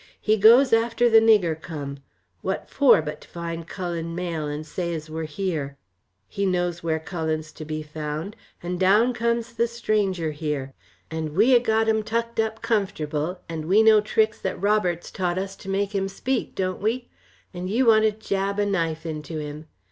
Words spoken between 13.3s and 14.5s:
and we know tricks